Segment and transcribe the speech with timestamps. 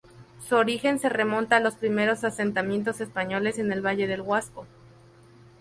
[0.39, 4.65] Su origen se remonta a los primeros asentamientos españoles en el valle del Huasco.